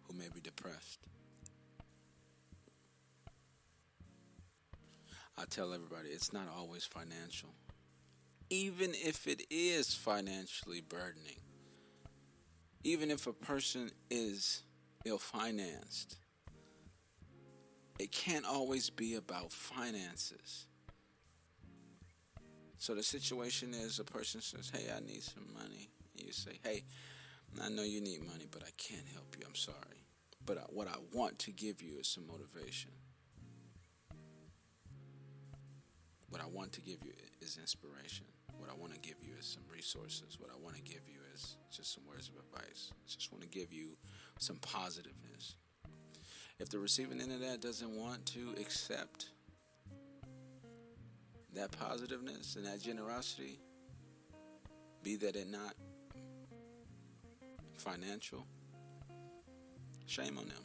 who 0.07 0.17
may 0.17 0.29
be 0.33 0.41
depressed. 0.41 1.01
I 5.37 5.45
tell 5.47 5.73
everybody 5.73 6.11
it's 6.11 6.33
not 6.33 6.49
always 6.55 6.85
financial. 6.85 7.51
Even 8.51 8.93
if 8.95 9.27
it 9.27 9.43
is 9.51 9.95
financially 9.95 10.81
burdening, 10.81 11.41
even 12.85 13.11
if 13.11 13.27
a 13.27 13.33
person 13.33 13.91
is 14.11 14.63
ill 15.05 15.19
financed, 15.19 16.19
it 17.99 18.13
can't 18.13 18.45
always 18.45 18.91
be 18.91 19.15
about 19.15 19.53
finances. 19.53 20.67
So 22.79 22.95
the 22.95 23.03
situation 23.03 23.73
is 23.73 23.99
a 23.99 24.05
person 24.05 24.41
says, 24.41 24.71
Hey, 24.73 24.93
I 24.95 25.01
need 25.01 25.23
some 25.23 25.47
money. 25.55 25.89
And 26.17 26.27
you 26.27 26.33
say, 26.33 26.59
Hey, 26.63 26.85
I 27.63 27.69
know 27.69 27.83
you 27.83 28.01
need 28.01 28.27
money, 28.27 28.47
but 28.51 28.63
I 28.63 28.71
can't 28.77 29.07
help 29.13 29.37
you. 29.39 29.45
I'm 29.47 29.55
sorry. 29.55 30.07
But 30.47 30.73
what 30.73 30.89
I 30.89 30.97
want 31.13 31.39
to 31.41 31.51
give 31.51 31.81
you 31.81 31.99
is 31.99 32.09
some 32.09 32.27
motivation. 32.27 32.91
What 36.29 36.43
I 36.43 36.47
want 36.47 36.73
to 36.73 36.81
give 36.81 36.99
you 37.05 37.13
is 37.41 37.59
inspiration. 37.59 38.27
What 38.59 38.69
I 38.71 38.75
want 38.75 38.93
to 38.93 38.99
give 38.99 39.17
you 39.23 39.33
is 39.39 39.47
some 39.47 39.63
resources. 39.73 40.39
What 40.39 40.51
I 40.51 40.63
want 40.63 40.77
to 40.77 40.83
give 40.83 41.03
you 41.07 41.21
is 41.35 41.57
just 41.71 41.95
some 41.95 42.05
words 42.07 42.29
of 42.29 42.37
advice. 42.37 42.91
I 42.93 43.07
just 43.07 43.33
want 43.33 43.43
to 43.43 43.49
give 43.49 43.73
you 43.73 43.97
some 44.39 44.57
positiveness. 44.57 45.57
If 46.59 46.71
the 46.71 46.79
receiving 46.79 47.21
end 47.21 47.33
of 47.33 47.41
that 47.41 47.61
doesn't 47.61 47.91
want 47.91 48.27
to 48.27 48.55
accept 48.61 49.27
that 51.55 51.71
positiveness 51.73 52.57
and 52.57 52.67
that 52.67 52.83
generosity, 52.83 53.61
be 55.03 55.17
that 55.17 55.37
it 55.37 55.49
not 55.49 55.75
financial, 57.85 58.47
shame 60.07 60.39
on 60.39 60.49
them. 60.49 60.65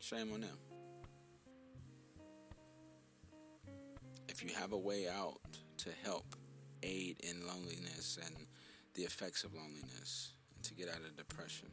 Shame 0.00 0.32
on 0.32 0.42
them. 0.42 0.58
if 4.36 4.44
you 4.44 4.50
have 4.54 4.72
a 4.72 4.78
way 4.78 5.08
out 5.08 5.40
to 5.78 5.88
help 6.04 6.36
aid 6.82 7.16
in 7.20 7.46
loneliness 7.46 8.18
and 8.22 8.36
the 8.92 9.00
effects 9.00 9.44
of 9.44 9.54
loneliness 9.54 10.34
and 10.54 10.62
to 10.62 10.74
get 10.74 10.90
out 10.90 10.96
of 10.96 11.16
depression. 11.16 11.68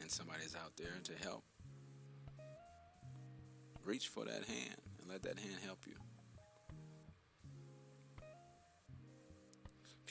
And 0.00 0.10
somebody's 0.10 0.56
out 0.56 0.72
there 0.76 0.98
to 1.04 1.12
help. 1.22 1.44
Reach 3.84 4.08
for 4.08 4.24
that 4.24 4.44
hand 4.46 4.80
and 5.00 5.08
let 5.08 5.22
that 5.22 5.38
hand 5.38 5.60
help 5.64 5.84
you. 5.86 5.94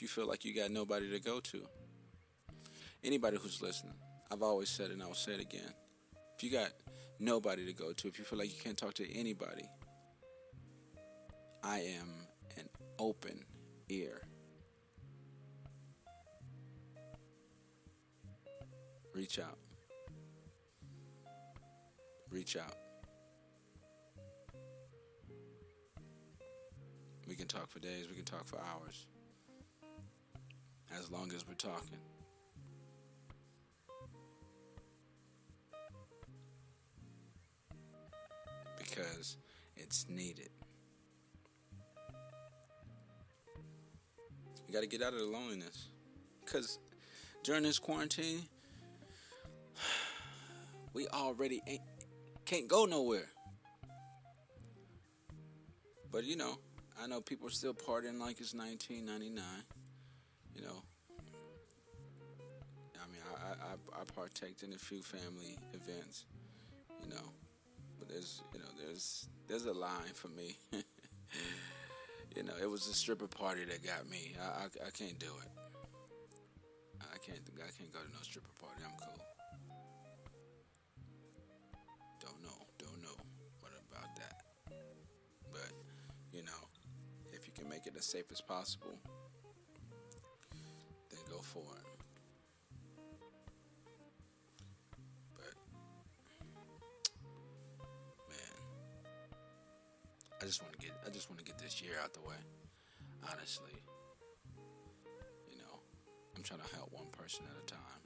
You 0.02 0.08
feel 0.08 0.26
like 0.26 0.44
you 0.44 0.52
got 0.52 0.72
nobody 0.72 1.08
to 1.10 1.20
go 1.20 1.38
to, 1.38 1.62
anybody 3.04 3.38
who's 3.40 3.62
listening, 3.62 3.94
I've 4.32 4.42
always 4.42 4.68
said 4.68 4.90
it 4.90 4.94
and 4.94 5.02
I'll 5.02 5.14
say 5.14 5.34
it 5.34 5.40
again. 5.40 5.72
If 6.36 6.42
you 6.42 6.50
got 6.50 6.70
nobody 7.20 7.64
to 7.66 7.72
go 7.72 7.92
to, 7.92 8.08
if 8.08 8.18
you 8.18 8.24
feel 8.24 8.40
like 8.40 8.52
you 8.52 8.60
can't 8.60 8.76
talk 8.76 8.94
to 8.94 9.16
anybody, 9.16 9.64
I 11.62 11.78
am 11.78 12.08
an 12.58 12.68
open 12.98 13.44
ear. 13.88 14.26
Reach 19.14 19.38
out. 19.38 19.58
Reach 22.28 22.56
out. 22.56 22.76
We 27.28 27.36
can 27.36 27.46
talk 27.46 27.70
for 27.70 27.78
days, 27.78 28.08
we 28.08 28.16
can 28.16 28.24
talk 28.24 28.46
for 28.46 28.58
hours. 28.58 29.06
As 30.98 31.10
long 31.10 31.32
as 31.32 31.46
we're 31.46 31.54
talking. 31.54 31.98
because 38.94 39.36
it's 39.76 40.06
needed. 40.08 40.50
You 44.66 44.74
got 44.74 44.80
to 44.80 44.86
get 44.86 45.02
out 45.02 45.12
of 45.12 45.20
the 45.20 45.26
loneliness. 45.26 45.88
Because 46.44 46.78
during 47.42 47.62
this 47.62 47.78
quarantine, 47.78 48.42
we 50.94 51.06
already 51.08 51.62
ain't, 51.66 51.82
can't 52.44 52.68
go 52.68 52.84
nowhere. 52.84 53.28
But 56.10 56.24
you 56.24 56.36
know, 56.36 56.58
I 57.02 57.06
know 57.06 57.20
people 57.20 57.46
are 57.48 57.50
still 57.50 57.74
partying 57.74 58.18
like 58.20 58.40
it's 58.40 58.54
1999. 58.54 59.44
You 60.54 60.62
know, 60.62 60.82
I 62.96 63.06
mean, 63.10 63.22
I, 63.40 63.50
I, 63.50 64.00
I 64.00 64.04
partaked 64.14 64.62
in 64.62 64.72
a 64.72 64.78
few 64.78 65.02
family 65.02 65.58
events. 65.72 66.26
You 67.02 67.08
know, 67.08 67.32
but 67.98 68.08
there's 68.08 68.42
you 68.52 68.60
know 68.60 68.66
there's 68.78 69.28
there's 69.48 69.64
a 69.64 69.72
line 69.72 70.14
for 70.14 70.28
me. 70.28 70.56
you 72.36 72.42
know, 72.42 72.54
it 72.60 72.70
was 72.70 72.86
the 72.86 72.94
stripper 72.94 73.26
party 73.26 73.64
that 73.64 73.84
got 73.84 74.08
me. 74.08 74.36
I, 74.40 74.64
I, 74.64 74.86
I 74.86 74.90
can't 74.90 75.18
do 75.18 75.32
it. 75.42 75.50
I 77.00 77.18
can't 77.18 77.40
I 77.58 77.70
can't 77.76 77.92
go 77.92 77.98
to 78.00 78.08
no 78.12 78.22
stripper 78.22 78.52
party. 78.60 78.82
I'm 78.84 78.96
cool. 78.98 79.24
Don't 82.20 82.42
know, 82.42 82.66
don't 82.78 83.02
know 83.02 83.16
what 83.60 83.72
about 83.90 84.14
that. 84.16 84.42
But 85.50 85.72
you 86.32 86.42
know, 86.42 86.68
if 87.32 87.46
you 87.46 87.52
can 87.52 87.68
make 87.68 87.86
it 87.86 87.94
as 87.96 88.06
safe 88.06 88.26
as 88.30 88.40
possible, 88.40 88.98
for 91.42 91.62
it. 91.76 91.92
I 100.42 100.44
just 100.44 100.60
want 100.60 100.72
to 100.72 100.78
get 100.80 100.90
I 101.06 101.10
just 101.10 101.30
want 101.30 101.38
to 101.38 101.44
get 101.44 101.56
this 101.58 101.80
year 101.80 101.92
out 102.02 102.14
the 102.14 102.20
way. 102.20 102.34
Honestly, 103.30 103.80
you 105.48 105.56
know, 105.56 105.78
I'm 106.36 106.42
trying 106.42 106.58
to 106.58 106.74
help 106.74 106.92
one 106.92 107.06
person 107.12 107.44
at 107.48 107.62
a 107.62 107.64
time, 107.64 108.02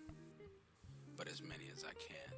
but 1.16 1.28
as 1.28 1.40
many 1.40 1.70
as 1.74 1.82
I 1.82 1.94
can. 1.94 2.34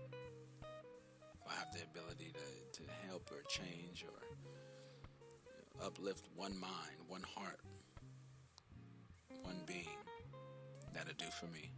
If 0.63 1.51
I 1.51 1.55
have 1.59 1.73
the 1.73 1.83
ability 1.83 2.33
to, 2.33 2.81
to 2.81 2.89
help 3.09 3.29
or 3.33 3.43
change 3.49 4.05
or 4.05 4.23
uplift 5.85 6.29
one 6.37 6.57
mind, 6.61 7.03
one 7.09 7.25
heart, 7.35 7.61
one 9.43 9.63
being, 9.67 10.08
that'll 10.99 11.15
do 11.15 11.31
for 11.39 11.47
me. 11.47 11.71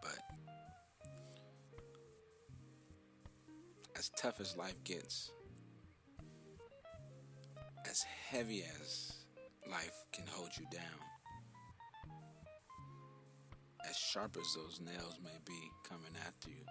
But 0.00 0.18
as 3.96 4.10
tough 4.10 4.40
as 4.40 4.56
life 4.56 4.82
gets, 4.84 5.32
as 7.88 8.04
heavy 8.30 8.64
as 8.82 9.12
life 9.68 10.04
can 10.12 10.26
hold 10.28 10.50
you 10.58 10.66
down, 10.70 11.00
as 13.88 13.96
sharp 13.96 14.36
as 14.40 14.54
those 14.54 14.80
nails 14.80 15.18
may 15.22 15.38
be 15.44 15.60
coming 15.88 16.12
after 16.26 16.50
you 16.50 16.64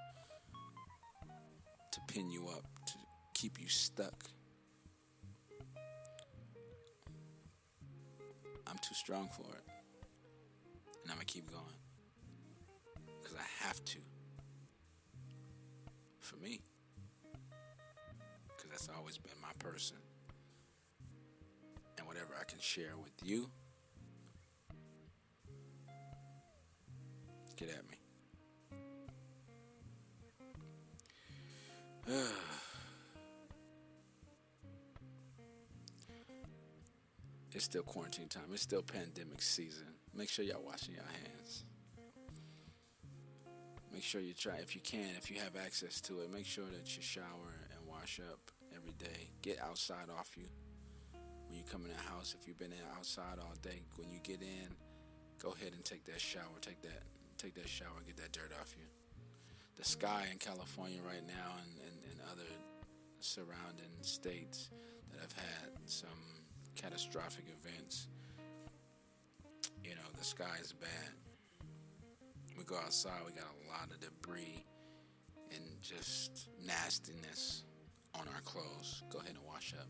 to 1.91 1.99
pin 2.07 2.29
you 2.29 2.47
up, 2.47 2.63
to 2.85 2.93
keep 3.33 3.59
you 3.59 3.67
stuck 3.67 4.29
I'm 8.69 8.77
too 8.79 8.93
strong 8.95 9.29
for 9.29 9.47
it. 9.55 9.63
And 11.03 11.11
I'm 11.11 11.15
going 11.15 11.25
to 11.25 11.33
keep 11.33 11.49
going. 11.49 11.63
Because 13.21 13.37
I 13.37 13.65
have 13.65 13.83
to. 13.85 13.99
For 16.19 16.35
me. 16.37 16.61
Because 18.49 18.69
that's 18.69 18.89
always 18.95 19.17
been 19.17 19.31
my 19.41 19.53
person. 19.59 19.97
And 21.97 22.05
whatever 22.07 22.35
I 22.39 22.43
can 22.43 22.59
share 22.59 22.97
with 23.01 23.13
you, 23.23 23.49
get 27.55 27.69
at 27.69 27.83
me. 27.89 27.97
it's 37.57 37.65
still 37.65 37.81
quarantine 37.81 38.27
time. 38.27 38.43
It's 38.53 38.61
still 38.61 38.83
pandemic 38.83 39.41
season. 39.41 39.87
Make 40.15 40.29
sure 40.29 40.45
y'all 40.45 40.63
washing 40.63 40.93
your 40.93 41.03
hands. 41.03 41.65
Make 43.91 44.03
sure 44.03 44.21
you 44.21 44.35
try, 44.35 44.57
if 44.57 44.75
you 44.75 44.81
can, 44.81 45.09
if 45.17 45.31
you 45.31 45.39
have 45.39 45.55
access 45.55 45.99
to 46.01 46.19
it, 46.19 46.31
make 46.31 46.45
sure 46.45 46.65
that 46.65 46.95
you 46.95 47.01
shower 47.01 47.67
and 47.71 47.87
wash 47.87 48.19
up 48.19 48.51
every 48.75 48.93
day. 48.93 49.31
Get 49.41 49.59
outside 49.59 50.05
off 50.15 50.37
you. 50.37 50.45
When 51.47 51.57
you 51.57 51.63
come 51.63 51.81
in 51.81 51.89
the 51.89 52.09
house, 52.11 52.35
if 52.39 52.47
you've 52.47 52.59
been 52.59 52.75
outside 52.95 53.39
all 53.39 53.55
day, 53.63 53.81
when 53.95 54.11
you 54.11 54.19
get 54.19 54.43
in, 54.43 54.69
go 55.41 55.55
ahead 55.59 55.73
and 55.73 55.83
take 55.83 56.05
that 56.05 56.21
shower. 56.21 56.61
Take 56.61 56.83
that, 56.83 57.01
take 57.39 57.55
that 57.55 57.67
shower, 57.67 58.03
get 58.05 58.17
that 58.17 58.33
dirt 58.33 58.51
off 58.61 58.75
you. 58.77 58.85
The 59.77 59.83
sky 59.83 60.27
in 60.31 60.37
California 60.37 60.99
right 61.03 61.25
now 61.27 61.55
and, 61.63 61.87
and, 61.87 62.11
and 62.11 62.21
other 62.31 62.51
surrounding 63.19 63.97
states 64.01 64.69
that 65.11 65.21
have 65.21 65.31
had 65.31 65.71
some 65.85 66.37
catastrophic 66.77 67.45
events 67.59 68.07
you 69.87 69.95
know, 69.95 70.01
the 70.17 70.23
sky 70.23 70.57
is 70.61 70.73
bad. 70.73 70.89
We 72.57 72.63
go 72.65 72.75
outside, 72.75 73.21
we 73.25 73.31
got 73.31 73.45
a 73.45 73.71
lot 73.71 73.89
of 73.89 73.99
debris 74.01 74.65
and 75.55 75.63
just 75.81 76.49
nastiness 76.65 77.63
on 78.15 78.27
our 78.33 78.41
clothes. 78.41 79.03
Go 79.09 79.19
ahead 79.19 79.35
and 79.35 79.45
wash 79.45 79.73
up. 79.79 79.87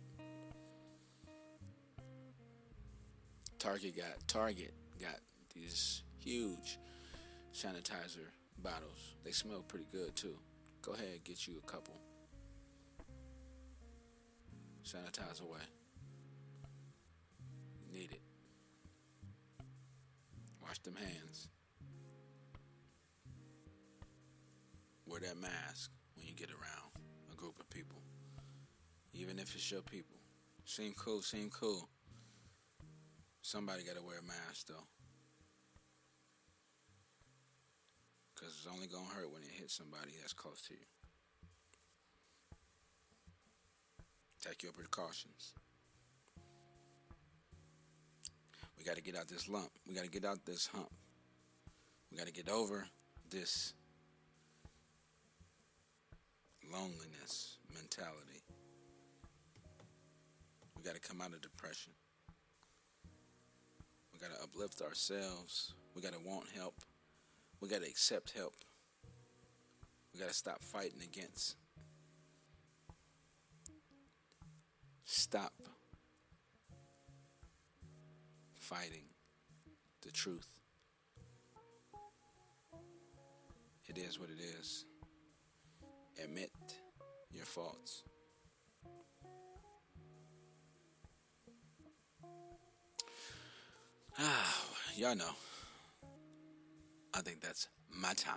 Target 3.58 3.98
got 3.98 4.28
Target 4.28 4.74
got 5.02 5.20
these 5.56 6.04
huge 6.20 6.78
sanitizer 7.54 8.30
bottles. 8.62 9.16
They 9.24 9.32
smell 9.32 9.64
pretty 9.68 9.88
good 9.92 10.16
too. 10.16 10.38
Go 10.84 10.92
ahead 10.92 11.08
and 11.14 11.24
get 11.24 11.48
you 11.48 11.56
a 11.58 11.72
couple. 11.72 11.96
Sanitize 14.84 15.42
away. 15.42 15.77
Wash 20.62 20.80
them 20.80 20.96
hands. 20.96 21.50
Wear 25.06 25.22
that 25.22 25.38
mask 25.38 25.92
when 26.16 26.28
you 26.28 26.34
get 26.34 26.50
around 26.52 26.92
a 27.32 27.36
group 27.36 27.60
of 27.60 27.70
people. 27.70 28.02
Even 29.14 29.40
if 29.40 29.56
it's 29.56 29.72
your 29.72 29.82
people. 29.82 30.18
Seem 30.66 30.94
cool, 30.98 31.22
seem 31.22 31.50
cool. 31.50 31.88
Somebody 33.42 33.84
got 33.84 33.96
to 33.96 34.04
wear 34.04 34.20
a 34.20 34.24
mask 34.24 34.68
though. 34.68 34.88
Because 38.36 38.54
it's 38.58 38.68
only 38.72 38.88
going 38.88 39.08
to 39.08 39.16
hurt 39.16 39.32
when 39.32 39.42
it 39.42 39.52
hits 39.58 39.76
somebody 39.78 40.12
that's 40.20 40.34
close 40.34 40.62
to 40.68 40.74
you. 40.74 40.80
Take 44.44 44.64
your 44.64 44.74
precautions. 44.74 45.54
We 48.78 48.84
got 48.84 48.96
to 48.96 49.02
get 49.02 49.16
out 49.16 49.28
this 49.28 49.50
lump. 49.50 49.72
We 49.88 49.94
got 49.94 50.04
to 50.04 50.10
get 50.10 50.26
out 50.26 50.46
this 50.46 50.68
hump. 50.68 50.92
We 52.12 52.18
got 52.18 52.28
to 52.28 52.34
get 52.34 52.50
over 52.50 52.88
this 53.30 53.74
loneliness 56.72 57.58
mentality. 57.74 58.44
We 60.76 60.84
got 60.84 60.96
to 60.96 61.02
come 61.02 61.22
out 61.22 61.34
of 61.34 61.42
depression. 61.42 61.94
We 64.14 64.20
got 64.20 64.36
to 64.36 64.44
uplift 64.44 64.82
ourselves. 64.82 65.74
We 65.96 66.02
got 66.02 66.14
to 66.14 66.20
want 66.20 66.46
help. 66.56 66.76
We 67.60 67.70
got 67.70 67.82
to 67.82 67.88
accept 67.88 68.32
help. 68.36 68.54
We 70.14 70.20
got 70.20 70.30
to 70.30 70.36
stop 70.36 70.62
fighting 70.64 71.02
against. 71.04 71.56
Stop 75.06 75.54
fighting 78.68 79.06
the 80.02 80.12
truth. 80.12 80.60
It 83.88 83.98
is 83.98 84.20
what 84.20 84.30
it 84.30 84.42
is. 84.60 84.84
Admit 86.22 86.52
your 87.32 87.46
faults. 87.46 88.04
Ah, 94.20 94.56
y'all 94.98 95.16
know. 95.16 95.32
I 97.14 97.22
think 97.22 97.40
that's 97.40 97.70
my 97.90 98.12
time. 98.16 98.36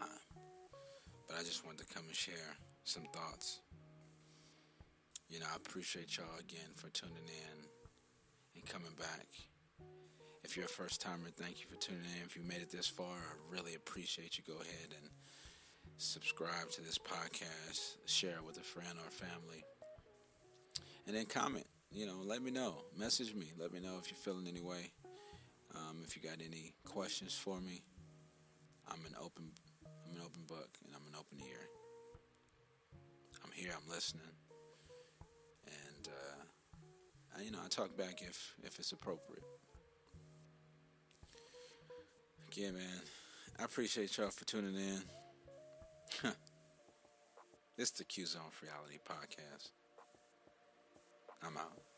But 1.27 1.39
I 1.41 1.43
just 1.43 1.67
wanted 1.67 1.89
to 1.89 1.93
come 1.93 2.05
and 2.07 2.15
share 2.15 2.57
some 2.85 3.09
thoughts. 3.13 3.59
You 5.29 5.41
know, 5.41 5.47
I 5.53 5.57
appreciate 5.57 6.17
y'all 6.17 6.39
again 6.39 6.71
for 6.77 6.89
tuning 6.91 7.17
in 7.17 7.65
and 8.55 8.65
coming 8.69 8.93
back. 8.97 9.50
If 10.51 10.57
you're 10.57 10.67
a 10.67 10.69
first 10.69 11.01
timer, 11.01 11.29
thank 11.31 11.61
you 11.61 11.69
for 11.69 11.77
tuning 11.77 12.03
in. 12.03 12.27
If 12.27 12.35
you 12.35 12.43
made 12.43 12.61
it 12.61 12.73
this 12.73 12.89
far, 12.89 13.07
I 13.07 13.55
really 13.55 13.77
appreciate 13.77 14.37
you. 14.37 14.43
Go 14.45 14.61
ahead 14.61 14.89
and 15.01 15.09
subscribe 15.97 16.71
to 16.73 16.83
this 16.83 16.99
podcast, 16.99 17.95
share 18.07 18.33
it 18.33 18.45
with 18.45 18.57
a 18.57 18.65
friend 18.65 18.99
or 18.99 19.11
family, 19.13 19.63
and 21.07 21.15
then 21.15 21.27
comment. 21.27 21.67
You 21.93 22.07
know, 22.07 22.17
let 22.25 22.43
me 22.43 22.51
know. 22.51 22.83
Message 22.99 23.33
me. 23.33 23.53
Let 23.61 23.73
me 23.73 23.79
know 23.79 23.99
if 24.01 24.11
you're 24.11 24.19
feeling 24.19 24.49
any 24.49 24.61
way. 24.61 24.91
Um, 25.77 26.03
if 26.05 26.17
you 26.17 26.23
got 26.29 26.39
any 26.45 26.73
questions 26.85 27.33
for 27.33 27.61
me, 27.61 27.85
I'm 28.89 29.07
an 29.07 29.15
open, 29.23 29.53
I'm 30.05 30.17
an 30.17 30.23
open 30.27 30.43
book, 30.49 30.71
and 30.85 30.93
I'm 30.97 31.07
an 31.07 31.15
open 31.17 31.39
ear. 31.47 31.69
I'm 33.45 33.53
here. 33.53 33.71
I'm 33.73 33.89
listening, 33.89 34.35
and 35.65 36.09
uh, 36.09 37.39
I, 37.39 37.43
you 37.43 37.53
know, 37.53 37.61
I 37.65 37.69
talk 37.69 37.97
back 37.97 38.21
if 38.23 38.57
if 38.65 38.81
it's 38.81 38.91
appropriate. 38.91 39.45
Yeah, 42.57 42.73
man. 42.73 42.83
I 43.61 43.65
appreciate 43.65 44.17
y'all 44.19 44.31
for 44.31 44.45
tuning 44.45 44.75
in. 44.75 45.03
this 47.79 47.89
is 47.89 47.93
the 47.93 48.05
Q 48.05 48.27
Zone 48.27 48.43
Reality 48.61 48.99
Podcast. 49.09 49.71
I'm 51.47 51.57
out. 51.57 51.90